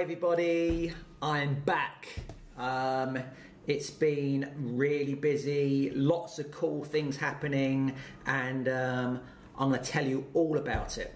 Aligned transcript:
Hi 0.00 0.04
everybody, 0.04 0.94
I'm 1.20 1.60
back. 1.60 2.08
Um, 2.56 3.18
it's 3.66 3.90
been 3.90 4.50
really 4.56 5.12
busy, 5.12 5.90
lots 5.90 6.38
of 6.38 6.50
cool 6.50 6.84
things 6.84 7.18
happening, 7.18 7.94
and 8.24 8.66
um, 8.66 9.20
I'm 9.58 9.68
going 9.68 9.82
to 9.82 9.86
tell 9.86 10.06
you 10.06 10.24
all 10.32 10.56
about 10.56 10.96
it. 10.96 11.12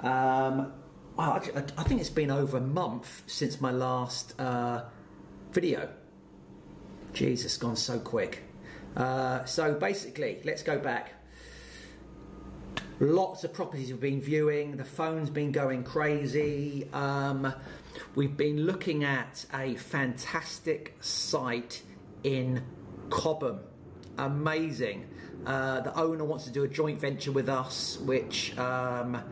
Um, 0.00 0.70
I, 1.18 1.40
I 1.78 1.82
think 1.84 2.02
it's 2.02 2.10
been 2.10 2.30
over 2.30 2.58
a 2.58 2.60
month 2.60 3.22
since 3.26 3.58
my 3.58 3.70
last 3.70 4.38
uh, 4.38 4.82
video. 5.52 5.88
Jesus, 7.14 7.56
gone 7.56 7.74
so 7.74 7.98
quick. 7.98 8.42
Uh, 8.98 9.46
so 9.46 9.72
basically, 9.72 10.42
let's 10.44 10.62
go 10.62 10.78
back. 10.78 11.14
Lots 13.02 13.44
of 13.44 13.54
properties 13.54 13.90
we've 13.90 13.98
been 13.98 14.20
viewing. 14.20 14.76
The 14.76 14.84
phone's 14.84 15.30
been 15.30 15.52
going 15.52 15.84
crazy. 15.84 16.86
Um, 16.92 17.54
we've 18.14 18.36
been 18.36 18.66
looking 18.66 19.04
at 19.04 19.44
a 19.54 19.74
fantastic 19.76 20.96
site 21.00 21.82
in 22.24 22.62
Cobham. 23.08 23.60
Amazing. 24.18 25.08
Uh, 25.46 25.80
the 25.80 25.96
owner 25.98 26.24
wants 26.24 26.44
to 26.44 26.50
do 26.50 26.64
a 26.64 26.68
joint 26.68 27.00
venture 27.00 27.32
with 27.32 27.48
us, 27.48 27.98
which 27.98 28.56
um, 28.58 29.22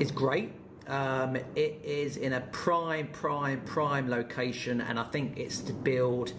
is 0.00 0.10
great. 0.10 0.52
Um, 0.86 1.36
it 1.36 1.80
is 1.84 2.16
in 2.16 2.32
a 2.32 2.40
prime, 2.40 3.08
prime, 3.08 3.60
prime 3.62 4.08
location, 4.08 4.80
and 4.80 4.98
I 4.98 5.04
think 5.04 5.38
it's 5.38 5.60
to 5.62 5.72
build 5.72 6.32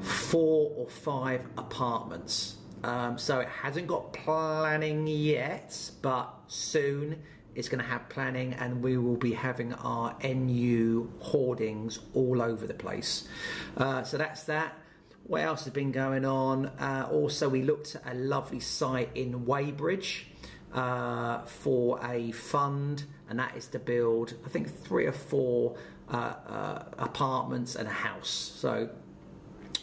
four 0.00 0.70
or 0.76 0.88
five 0.88 1.40
apartments. 1.58 2.56
Um, 2.84 3.18
so 3.18 3.40
it 3.40 3.48
hasn't 3.48 3.88
got 3.88 4.12
planning 4.12 5.08
yet, 5.08 5.90
but 6.02 6.32
soon 6.46 7.22
it's 7.56 7.68
going 7.68 7.82
to 7.82 7.88
have 7.88 8.08
planning, 8.08 8.52
and 8.52 8.82
we 8.82 8.98
will 8.98 9.16
be 9.16 9.32
having 9.32 9.72
our 9.72 10.14
NU 10.22 11.10
hoardings 11.20 11.98
all 12.14 12.42
over 12.42 12.66
the 12.66 12.74
place. 12.74 13.26
Uh, 13.76 14.02
so 14.02 14.18
that's 14.18 14.44
that. 14.44 14.74
What 15.24 15.42
else 15.42 15.64
has 15.64 15.72
been 15.72 15.90
going 15.90 16.24
on? 16.24 16.66
Uh, 16.66 17.08
also, 17.10 17.48
we 17.48 17.62
looked 17.62 17.96
at 17.96 18.02
a 18.06 18.14
lovely 18.14 18.60
site 18.60 19.08
in 19.16 19.46
Weybridge 19.46 20.26
uh, 20.72 21.40
for 21.46 21.98
a 22.04 22.30
fund, 22.32 23.04
and 23.28 23.38
that 23.38 23.56
is 23.56 23.66
to 23.68 23.78
build, 23.78 24.34
I 24.44 24.50
think, 24.50 24.68
three 24.84 25.06
or 25.06 25.12
four 25.12 25.76
uh, 26.12 26.16
uh, 26.16 26.84
apartments 26.98 27.74
and 27.74 27.88
a 27.88 27.92
house. 27.92 28.28
So 28.28 28.90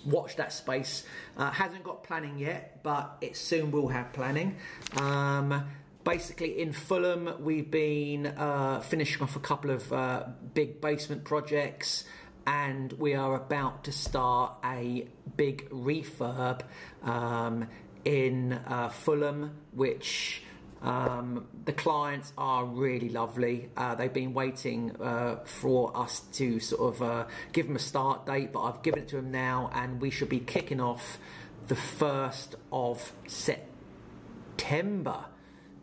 watch 0.05 0.35
that 0.35 0.53
space. 0.53 1.05
Uh, 1.35 1.51
hasn't 1.51 1.83
got 1.83 2.03
planning 2.03 2.37
yet, 2.37 2.81
but 2.83 3.17
it 3.19 3.35
soon 3.35 3.71
will 3.71 3.87
have 3.87 4.13
planning. 4.13 4.57
Um, 4.97 5.65
basically, 6.03 6.59
in 6.61 6.73
Fulham, 6.73 7.29
we've 7.39 7.69
been 7.69 8.27
uh, 8.27 8.81
finishing 8.81 9.21
off 9.21 9.35
a 9.35 9.39
couple 9.39 9.71
of 9.71 9.91
uh, 9.91 10.23
big 10.53 10.81
basement 10.81 11.23
projects. 11.23 12.05
And 12.45 12.91
we 12.93 13.13
are 13.13 13.35
about 13.35 13.85
to 13.85 13.93
start 13.93 14.55
a 14.65 15.07
big 15.37 15.69
refurb 15.69 16.61
um, 17.01 17.69
in 18.03 18.53
uh, 18.53 18.89
Fulham, 18.89 19.55
which 19.71 20.43
um, 20.81 21.47
the 21.63 21.71
clients 21.71 22.33
are 22.37 22.65
really 22.65 23.07
lovely. 23.07 23.69
Uh, 23.77 23.95
they've 23.95 24.13
been 24.13 24.33
waiting 24.33 24.93
uh, 25.01 25.37
for 25.45 25.95
us 25.95 26.19
to 26.33 26.59
sort 26.59 26.95
of 26.95 27.01
uh, 27.01 27.25
give 27.53 27.67
them 27.67 27.77
a 27.77 27.79
start 27.79 28.25
date, 28.25 28.51
but 28.51 28.63
I've 28.63 28.83
given 28.83 29.03
it 29.03 29.07
to 29.09 29.15
them 29.15 29.31
now, 29.31 29.71
and 29.73 30.01
we 30.01 30.09
should 30.09 30.29
be 30.29 30.39
kicking 30.39 30.81
off 30.81 31.19
the 31.67 31.75
1st 31.75 32.55
of 32.73 33.13
September. 33.27 35.23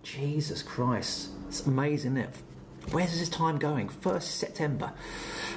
Jesus 0.02 0.62
Christ, 0.62 1.30
it's 1.48 1.66
amazing, 1.66 2.16
isn't 2.16 2.30
it? 2.30 2.34
Where's 2.92 3.18
this 3.18 3.28
time 3.28 3.58
going? 3.58 3.88
1st 3.88 4.22
September. 4.22 4.92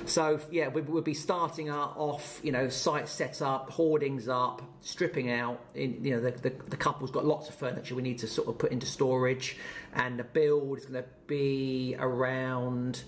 So 0.05 0.39
yeah, 0.51 0.67
we, 0.67 0.81
will 0.81 1.01
be 1.01 1.13
starting 1.13 1.69
our 1.69 1.93
off, 1.95 2.39
you 2.43 2.51
know, 2.51 2.69
site 2.69 3.07
set 3.07 3.41
up, 3.41 3.71
hoardings 3.71 4.27
up, 4.27 4.61
stripping 4.81 5.31
out. 5.31 5.59
In, 5.73 6.03
you 6.03 6.15
know, 6.15 6.21
the, 6.21 6.31
the, 6.31 6.49
the, 6.49 6.77
couple's 6.77 7.09
got 7.09 7.25
lots 7.25 7.49
of 7.49 7.55
furniture 7.55 7.95
we 7.95 8.01
need 8.01 8.19
to 8.19 8.27
sort 8.27 8.49
of 8.49 8.57
put 8.57 8.71
into 8.71 8.85
storage, 8.85 9.57
and 9.93 10.19
the 10.19 10.23
build 10.23 10.79
is 10.79 10.85
going 10.85 11.01
to 11.01 11.09
be 11.25 11.95
around, 11.97 13.03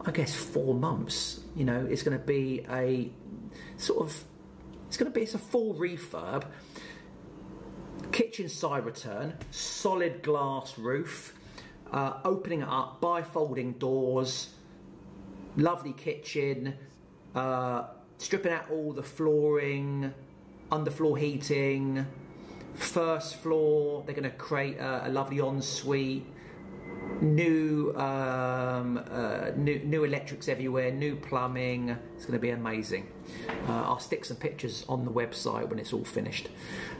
I 0.00 0.12
guess, 0.12 0.34
four 0.34 0.74
months. 0.74 1.40
You 1.56 1.64
know, 1.64 1.84
it's 1.90 2.02
going 2.02 2.18
to 2.18 2.24
be 2.24 2.64
a 2.70 3.10
sort 3.76 4.00
of, 4.00 4.24
it's 4.86 4.96
going 4.96 5.10
to 5.10 5.14
be 5.14 5.22
it's 5.22 5.34
a 5.34 5.38
full 5.38 5.74
refurb. 5.74 6.44
Kitchen 8.18 8.48
side 8.48 8.84
return, 8.84 9.34
solid 9.52 10.24
glass 10.24 10.76
roof, 10.76 11.34
uh, 11.92 12.14
opening 12.24 12.64
up, 12.64 13.00
bifolding 13.00 13.78
doors 13.78 14.48
lovely 15.56 15.92
kitchen, 15.92 16.74
uh, 17.36 17.84
stripping 18.16 18.52
out 18.52 18.68
all 18.72 18.92
the 18.92 19.04
flooring, 19.04 20.12
underfloor 20.72 21.16
heating, 21.16 22.04
first 22.74 23.36
floor, 23.36 24.02
they're 24.04 24.16
going 24.16 24.28
to 24.28 24.36
create 24.36 24.78
a, 24.78 25.06
a 25.06 25.10
lovely 25.10 25.38
ensuite, 25.38 26.26
new, 27.20 27.94
um, 27.96 29.02
uh, 29.10 29.50
new, 29.56 29.78
new 29.80 30.04
electrics 30.04 30.48
everywhere, 30.48 30.90
new 30.90 31.16
plumbing. 31.16 31.90
It's 32.14 32.24
going 32.24 32.38
to 32.38 32.42
be 32.42 32.50
amazing. 32.50 33.08
Uh, 33.68 33.82
I'll 33.82 33.98
stick 33.98 34.24
some 34.24 34.36
pictures 34.36 34.84
on 34.88 35.04
the 35.04 35.10
website 35.10 35.68
when 35.68 35.78
it's 35.78 35.92
all 35.92 36.04
finished. 36.04 36.48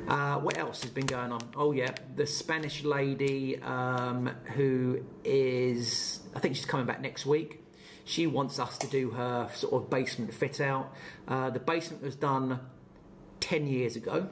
Uh, 0.06 0.38
what 0.38 0.58
else 0.58 0.82
has 0.82 0.90
been 0.90 1.06
going 1.06 1.32
on? 1.32 1.40
Oh 1.56 1.72
yeah, 1.72 1.94
the 2.16 2.26
Spanish 2.26 2.84
lady 2.84 3.60
um, 3.62 4.30
who 4.54 5.04
is, 5.24 6.20
I 6.34 6.40
think 6.40 6.56
she's 6.56 6.66
coming 6.66 6.86
back 6.86 7.00
next 7.00 7.26
week. 7.26 7.64
She 8.04 8.26
wants 8.26 8.58
us 8.58 8.78
to 8.78 8.86
do 8.86 9.10
her 9.10 9.50
sort 9.54 9.74
of 9.74 9.90
basement 9.90 10.32
fit 10.32 10.60
out. 10.60 10.94
Uh, 11.26 11.50
the 11.50 11.60
basement 11.60 12.02
was 12.02 12.16
done 12.16 12.60
10 13.40 13.66
years 13.66 13.96
ago. 13.96 14.28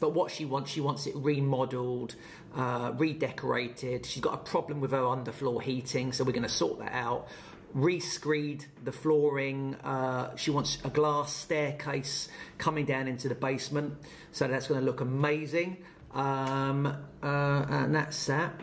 But 0.00 0.14
what 0.14 0.30
she 0.30 0.44
wants, 0.44 0.70
she 0.70 0.80
wants 0.80 1.06
it 1.06 1.14
remodeled, 1.16 2.14
uh, 2.54 2.92
redecorated. 2.96 4.06
She's 4.06 4.22
got 4.22 4.34
a 4.34 4.38
problem 4.38 4.80
with 4.80 4.92
her 4.92 5.02
underfloor 5.02 5.62
heating, 5.62 6.12
so 6.12 6.24
we're 6.24 6.32
going 6.32 6.42
to 6.42 6.48
sort 6.48 6.78
that 6.78 6.92
out. 6.92 7.28
Rescreed 7.76 8.64
the 8.84 8.92
flooring. 8.92 9.74
Uh, 9.76 10.34
she 10.36 10.50
wants 10.50 10.78
a 10.84 10.88
glass 10.88 11.34
staircase 11.34 12.28
coming 12.56 12.86
down 12.86 13.08
into 13.08 13.28
the 13.28 13.34
basement, 13.34 13.94
so 14.32 14.48
that's 14.48 14.68
going 14.68 14.80
to 14.80 14.86
look 14.86 15.00
amazing. 15.00 15.78
Um, 16.14 16.86
uh, 17.22 17.66
and 17.68 17.94
that's 17.94 18.26
that. 18.26 18.54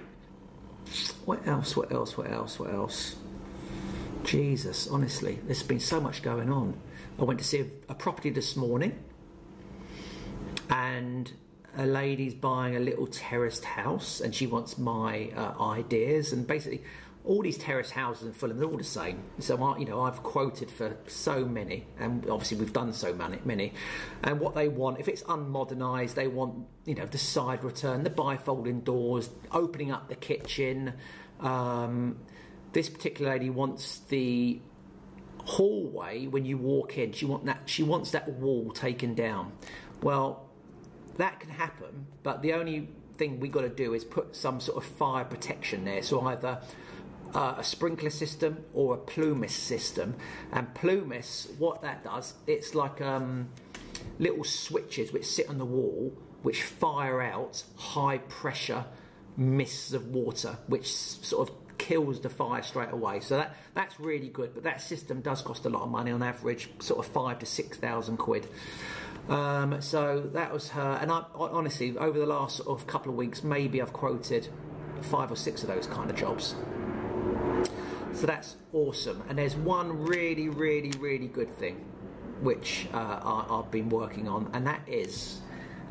What 1.26 1.46
else? 1.48 1.76
What 1.76 1.92
else? 1.92 2.18
What 2.18 2.32
else? 2.32 2.60
What 2.60 2.74
else? 2.74 3.16
Jesus, 4.24 4.88
honestly, 4.88 5.40
there's 5.46 5.62
been 5.62 5.80
so 5.80 6.02
much 6.02 6.24
going 6.24 6.52
on. 6.52 6.76
I 7.20 7.24
went 7.24 7.40
to 7.40 7.46
see 7.46 7.60
a, 7.60 7.66
a 7.90 7.96
property 7.96 8.32
this 8.32 8.56
morning, 8.56 8.98
and 10.70 11.32
a 11.78 11.86
lady's 11.86 12.34
buying 12.34 12.76
a 12.76 12.80
little 12.80 13.08
terraced 13.08 13.66
house, 13.66 14.22
and 14.22 14.34
she 14.34 14.48
wants 14.48 14.78
my 14.78 15.32
uh, 15.36 15.62
ideas. 15.62 16.32
And 16.32 16.48
basically, 16.48 16.84
all 17.26 17.42
these 17.42 17.58
terrace 17.58 17.90
houses 17.92 18.28
in 18.28 18.34
Fulham, 18.34 18.58
they're 18.58 18.68
all 18.68 18.78
the 18.78 18.84
same. 18.84 19.24
So, 19.40 19.62
I, 19.62 19.78
you 19.78 19.86
know, 19.86 20.02
I've 20.02 20.22
quoted 20.24 20.70
for 20.70 20.96
so 21.08 21.44
many, 21.44 21.88
and 22.00 22.30
obviously 22.30 22.58
we've 22.58 22.74
done 22.74 22.94
so 22.94 23.14
many, 23.14 23.40
many. 23.44 23.74
And 24.24 24.40
what 24.40 24.56
they 24.56 24.68
want, 24.68 25.00
if 25.00 25.08
it's 25.08 25.24
unmodernised, 25.24 26.14
they 26.14 26.28
want, 26.28 26.66
you 26.86 26.96
know, 26.96 27.06
the 27.06 27.18
side 27.18 27.64
return, 27.64 28.04
the 28.04 28.10
bifolding 28.10 28.84
doors, 28.84 29.30
opening 29.52 29.92
up 29.92 30.08
the 30.08 30.16
kitchen. 30.16 30.94
Um, 31.40 32.18
this 32.74 32.90
particular 32.90 33.32
lady 33.32 33.50
wants 33.50 34.00
the 34.10 34.60
hallway 35.46 36.28
when 36.28 36.46
you 36.46 36.58
walk 36.58 36.98
in. 36.98 37.12
She 37.12 37.26
want 37.26 37.46
that. 37.46 37.62
She 37.66 37.84
wants 37.84 38.12
that 38.12 38.30
wall 38.30 38.72
taken 38.72 39.16
down. 39.16 39.54
Well, 40.02 40.45
that 41.18 41.40
can 41.40 41.50
happen, 41.50 42.08
but 42.24 42.42
the 42.42 42.54
only 42.54 42.90
thing 43.18 43.40
we 43.40 43.48
got 43.48 43.62
to 43.62 43.70
do 43.70 43.94
is 43.94 44.04
put 44.04 44.36
some 44.36 44.60
sort 44.60 44.78
of 44.78 44.84
fire 44.84 45.24
protection 45.24 45.86
there. 45.86 46.04
So 46.04 46.22
either 46.22 46.60
uh, 47.34 47.56
a 47.58 47.64
sprinkler 47.64 48.10
system 48.10 48.64
or 48.74 48.96
a 48.96 48.98
Plumis 48.98 49.54
system. 49.54 50.16
And 50.52 50.74
Plumis, 50.74 51.48
what 51.58 51.82
that 51.82 52.04
does, 52.04 52.34
it's 52.48 52.76
like 52.76 53.02
um, 53.02 53.50
little 54.20 54.44
switches 54.44 55.12
which 55.12 55.26
sit 55.26 55.50
on 55.50 55.58
the 55.58 55.66
wall, 55.66 56.14
which 56.44 56.64
fire 56.64 57.22
out 57.22 57.64
high 57.76 58.20
pressure 58.20 58.86
mists 59.38 59.94
of 59.94 60.08
water, 60.08 60.58
which 60.68 60.94
sort 60.94 61.50
of 61.50 61.56
kills 61.88 62.20
the 62.20 62.30
fire 62.30 62.64
straight 62.64 62.92
away. 62.92 63.20
So 63.20 63.38
that 63.38 63.56
that's 63.74 64.00
really 64.00 64.30
good. 64.30 64.54
But 64.54 64.64
that 64.64 64.82
system 64.82 65.22
does 65.22 65.42
cost 65.42 65.66
a 65.66 65.70
lot 65.70 65.84
of 65.84 65.90
money 65.90 66.12
on 66.12 66.24
average, 66.24 66.70
sort 66.80 67.00
of 67.06 67.12
five 67.12 67.40
to 67.40 67.46
six 67.46 67.78
thousand 67.78 68.18
quid. 68.18 68.48
Um, 69.30 69.82
so 69.82 70.22
that 70.34 70.52
was 70.52 70.70
her. 70.70 70.98
And 71.02 71.12
I, 71.12 71.24
honestly, 71.36 71.98
over 71.98 72.18
the 72.18 72.26
last 72.26 72.58
sort 72.58 72.70
of 72.70 72.88
couple 72.88 73.12
of 73.12 73.18
weeks, 73.18 73.44
maybe 73.44 73.82
I've 73.82 73.94
quoted 73.94 74.48
five 75.02 75.32
or 75.32 75.36
six 75.36 75.62
of 75.64 75.68
those 75.68 75.88
kind 75.88 76.10
of 76.10 76.16
jobs. 76.16 76.56
So 78.14 78.26
that's 78.26 78.56
awesome. 78.72 79.24
And 79.30 79.38
there's 79.38 79.56
one 79.56 80.06
really, 80.06 80.50
really, 80.50 80.92
really 81.00 81.28
good 81.28 81.52
thing 81.58 81.86
which 82.42 82.88
uh, 82.94 82.98
I, 82.98 83.46
I've 83.50 83.72
been 83.72 83.90
working 83.90 84.28
on, 84.28 84.50
and 84.54 84.68
that 84.68 84.82
is 84.88 85.42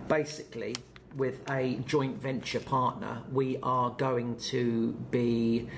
basically 0.08 0.76
with 1.16 1.48
a 1.50 1.76
joint 1.86 2.20
venture 2.20 2.60
partner, 2.60 3.22
we 3.32 3.58
are 3.62 3.90
going 3.90 4.36
to 4.36 4.92
be 5.10 5.68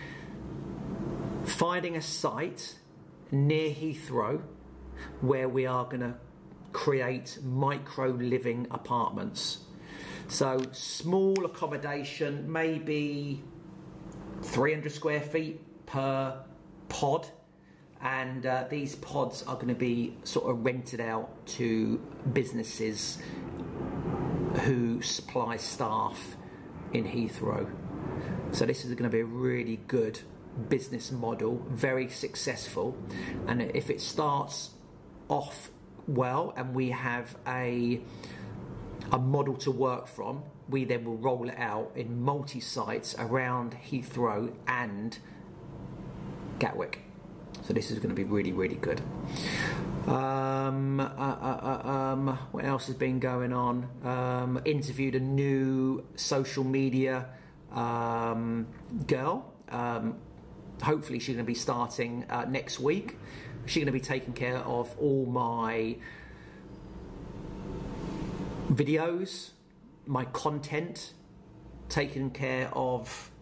finding 1.45 1.97
a 1.97 2.03
site 2.03 2.77
near 3.31 3.71
Heathrow 3.71 4.43
where 5.21 5.49
we 5.49 5.67
are 5.67 5.85
going 5.85 6.01
to 6.01 6.15
create 6.73 7.39
micro 7.43 8.11
living 8.11 8.67
apartments. 8.71 9.59
So, 10.29 10.61
small 10.73 11.45
accommodation, 11.45 12.51
maybe 12.51 13.43
300 14.43 14.91
square 14.91 15.21
feet 15.21 15.61
per 15.87 16.43
pod. 16.89 17.29
And 18.03 18.45
uh, 18.45 18.65
these 18.69 18.97
pods 18.97 19.43
are 19.45 19.55
going 19.55 19.69
to 19.69 19.75
be 19.75 20.17
sort 20.25 20.51
of 20.51 20.65
rented 20.65 21.01
out 21.01 21.47
to 21.47 21.99
businesses 22.33 23.19
who 24.61 25.03
supply 25.03 25.57
staff 25.57 26.37
in 26.93 27.05
Heathrow. 27.05 27.71
So, 28.53 28.65
this 28.67 28.85
is 28.85 28.91
going 28.91 29.11
to 29.11 29.11
be 29.11 29.21
a 29.21 29.25
really 29.25 29.81
good 29.89 30.21
business 30.69 31.13
model, 31.13 31.63
very 31.69 32.09
successful. 32.09 32.97
And 33.47 33.63
if 33.63 33.91
it 33.91 34.01
starts 34.01 34.71
off 35.29 35.71
well 36.07 36.55
and 36.57 36.75
we 36.75 36.91
have 36.91 37.37
a 37.47 38.01
a 39.13 39.19
model 39.19 39.55
to 39.55 39.71
work 39.71 40.09
from, 40.09 40.43
we 40.69 40.85
then 40.85 41.05
will 41.05 41.17
roll 41.17 41.49
it 41.49 41.59
out 41.59 41.93
in 41.95 42.21
multi 42.23 42.61
sites 42.61 43.15
around 43.19 43.77
Heathrow 43.91 44.53
and 44.67 45.19
Gatwick. 46.59 47.03
So 47.63 47.73
this 47.73 47.91
is 47.91 47.99
going 47.99 48.09
to 48.09 48.15
be 48.15 48.25
really, 48.25 48.53
really 48.53 48.77
good. 48.77 49.01
Um, 50.07 51.01
uh, 51.01 51.05
uh, 51.05 51.81
uh, 51.85 51.89
um, 51.89 52.39
what 52.53 52.65
else 52.65 52.87
has 52.87 52.95
been 52.95 53.19
going 53.19 53.53
on? 53.53 53.89
Um, 54.05 54.61
interviewed 54.65 55.17
a 55.17 55.21
new 55.21 56.07
social 56.15 56.63
media 56.63 57.27
um, 57.73 58.69
girl. 59.09 59.53
Um, 59.69 60.19
hopefully, 60.81 61.19
she's 61.19 61.35
going 61.35 61.45
to 61.45 61.51
be 61.51 61.55
starting 61.55 62.25
uh, 62.31 62.45
next 62.49 62.79
week. 62.79 63.17
She's 63.67 63.83
going 63.83 63.87
to 63.87 63.93
be 63.93 63.99
taking 63.99 64.33
care 64.33 64.59
of 64.59 64.97
all 64.97 65.27
my 65.27 65.97
videos, 68.71 69.51
my 70.07 70.25
content, 70.27 71.15
taking 71.89 72.31
care 72.31 72.71
of 72.73 73.33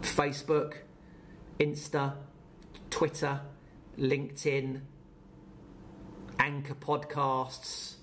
Facebook, 0.00 0.76
Insta, 1.60 2.14
Twitter, 2.88 3.42
LinkedIn, 3.98 4.80
Anchor 6.38 6.74
podcasts, 6.74 7.94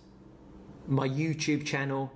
my 0.87 1.07
YouTube 1.07 1.65
channel. 1.65 2.11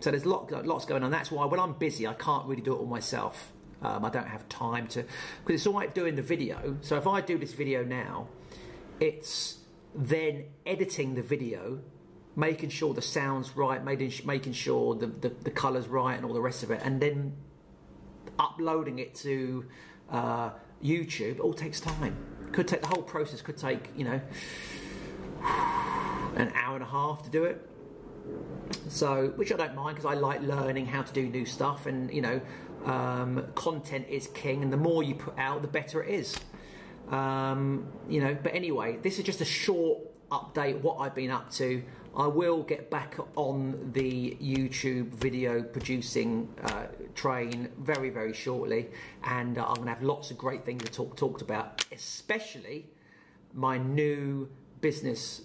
So 0.00 0.10
there's 0.10 0.26
lot, 0.26 0.50
lots 0.66 0.84
going 0.84 1.02
on. 1.02 1.10
That's 1.10 1.30
why 1.30 1.46
when 1.46 1.60
I'm 1.60 1.74
busy, 1.74 2.06
I 2.06 2.14
can't 2.14 2.46
really 2.46 2.62
do 2.62 2.74
it 2.74 2.78
all 2.78 2.86
myself. 2.86 3.52
Um, 3.82 4.04
I 4.04 4.10
don't 4.10 4.26
have 4.28 4.48
time 4.48 4.86
to, 4.88 5.04
because 5.44 5.60
it's 5.60 5.66
all 5.66 5.74
right 5.74 5.94
doing 5.94 6.16
the 6.16 6.22
video. 6.22 6.76
So 6.80 6.96
if 6.96 7.06
I 7.06 7.20
do 7.20 7.36
this 7.38 7.52
video 7.52 7.84
now, 7.84 8.28
it's 9.00 9.58
then 9.94 10.46
editing 10.66 11.14
the 11.14 11.22
video 11.22 11.80
making 12.36 12.68
sure 12.68 12.94
the 12.94 13.02
sound's 13.02 13.56
right, 13.56 13.84
making, 13.84 14.12
making 14.26 14.52
sure 14.52 14.94
the, 14.94 15.06
the, 15.06 15.28
the 15.28 15.50
colour's 15.50 15.86
right 15.86 16.16
and 16.16 16.24
all 16.24 16.32
the 16.32 16.40
rest 16.40 16.62
of 16.62 16.70
it, 16.70 16.80
and 16.82 17.00
then 17.00 17.36
uploading 18.38 18.98
it 18.98 19.14
to 19.14 19.64
uh, 20.10 20.50
YouTube 20.82 21.40
all 21.40 21.54
takes 21.54 21.80
time. 21.80 22.16
Could 22.52 22.68
take 22.68 22.82
the 22.82 22.88
whole 22.88 23.02
process 23.02 23.42
could 23.42 23.56
take 23.56 23.90
you 23.96 24.04
know 24.04 24.20
an 25.44 26.52
hour 26.54 26.74
and 26.74 26.82
a 26.82 26.88
half 26.88 27.22
to 27.24 27.30
do 27.30 27.44
it. 27.44 27.68
So, 28.88 29.32
which 29.36 29.52
I 29.52 29.56
don't 29.56 29.74
mind 29.74 29.96
because 29.96 30.10
I 30.10 30.14
like 30.14 30.40
learning 30.42 30.86
how 30.86 31.02
to 31.02 31.12
do 31.12 31.28
new 31.28 31.44
stuff, 31.44 31.86
and 31.86 32.12
you 32.12 32.22
know, 32.22 32.40
um, 32.84 33.46
content 33.54 34.06
is 34.08 34.28
king, 34.28 34.62
and 34.62 34.72
the 34.72 34.76
more 34.76 35.02
you 35.02 35.14
put 35.14 35.38
out, 35.38 35.62
the 35.62 35.68
better 35.68 36.02
it 36.02 36.10
is. 36.14 36.36
Um, 37.10 37.86
you 38.08 38.20
know, 38.20 38.36
but 38.42 38.54
anyway, 38.54 38.98
this 39.02 39.18
is 39.18 39.24
just 39.24 39.40
a 39.40 39.44
short 39.44 39.98
update 40.30 40.80
what 40.80 40.96
I've 40.98 41.14
been 41.14 41.30
up 41.30 41.50
to. 41.52 41.82
I 42.16 42.26
will 42.28 42.62
get 42.62 42.90
back 42.90 43.16
on 43.34 43.90
the 43.92 44.36
YouTube 44.40 45.08
video 45.08 45.62
producing 45.62 46.48
uh, 46.62 46.86
train 47.14 47.70
very, 47.78 48.08
very 48.08 48.32
shortly, 48.32 48.88
and 49.24 49.58
uh, 49.58 49.66
I'm 49.66 49.74
going 49.74 49.86
to 49.86 49.94
have 49.94 50.02
lots 50.02 50.30
of 50.30 50.38
great 50.38 50.64
things 50.64 50.84
to 50.84 50.90
talk 50.90 51.16
talked 51.16 51.42
about, 51.42 51.84
especially 51.92 52.86
my 53.52 53.78
new 53.78 54.48
business 54.84 55.40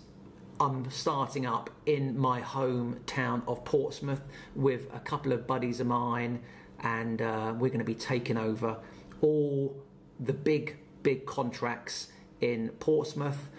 I'm 0.60 0.92
starting 0.92 1.46
up 1.46 1.70
in 1.86 2.20
my 2.20 2.42
hometown 2.42 3.42
of 3.48 3.64
Portsmouth 3.64 4.22
with 4.54 4.94
a 4.94 5.00
couple 5.00 5.32
of 5.32 5.48
buddies 5.48 5.80
of 5.80 5.88
mine, 5.88 6.42
and 6.82 7.22
uh, 7.22 7.54
we're 7.58 7.70
going 7.70 7.80
to 7.80 7.86
be 7.86 7.96
taking 7.96 8.36
over 8.36 8.76
all 9.22 9.82
the 10.20 10.34
big, 10.34 10.76
big 11.04 11.26
contracts 11.26 12.10
in 12.42 12.68
Portsmouth, 12.82 13.50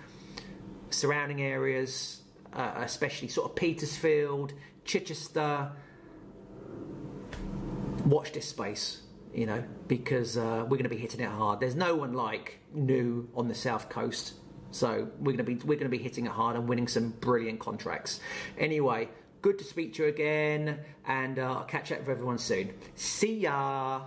surrounding 0.91 1.41
areas, 1.41 2.21
uh, 2.53 2.73
especially 2.77 3.29
sort 3.29 3.49
of 3.49 3.57
Petersfield, 3.57 4.53
Chichester. 4.85 5.73
Watch 8.05 8.33
this 8.33 8.51
space, 8.51 9.01
you 9.33 9.47
know, 9.47 9.65
because 9.89 10.37
uh, 10.37 10.65
we're 10.65 10.77
going 10.77 10.83
to 10.83 10.91
be 10.91 10.99
hitting 10.99 11.21
it 11.21 11.31
hard. 11.31 11.61
There's 11.61 11.75
no 11.75 11.97
one 11.97 12.13
like 12.13 12.59
new 12.75 13.31
on 13.35 13.49
the 13.49 13.55
south 13.55 13.89
coast, 13.89 14.35
so 14.71 15.09
we're 15.19 15.33
going 15.33 15.39
to 15.39 15.45
be 15.45 15.55
we're 15.55 15.77
going 15.77 15.91
to 15.91 15.97
be 15.97 15.99
hitting 16.03 16.27
it 16.27 16.33
hard 16.33 16.57
and 16.57 16.69
winning 16.69 16.89
some 16.89 17.11
brilliant 17.21 17.61
contracts. 17.61 18.21
Anyway, 18.59 19.09
good 19.43 19.59
to 19.59 19.65
speak 19.65 19.95
to 19.95 20.05
you 20.05 20.09
again, 20.09 20.81
and 21.07 21.39
uh, 21.39 21.59
I'll 21.59 21.65
catch 21.65 21.93
up 21.93 22.01
with 22.01 22.09
everyone 22.09 22.39
soon. 22.39 22.73
See 22.95 23.41
ya. 23.41 24.03